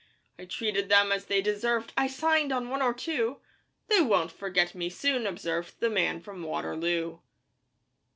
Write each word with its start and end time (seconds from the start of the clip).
'I 0.39 0.45
treated 0.45 0.89
them 0.89 1.11
as 1.11 1.25
they 1.25 1.43
deserved 1.43 1.93
'I 1.95 2.07
signed 2.07 2.51
on 2.51 2.69
one 2.69 2.81
or 2.81 2.91
two! 2.91 3.37
'They 3.87 4.01
won't 4.01 4.31
forget 4.31 4.73
me 4.73 4.89
soon,' 4.89 5.27
observed 5.27 5.79
The 5.79 5.91
Man 5.91 6.19
from 6.19 6.41
Waterloo. 6.41 7.19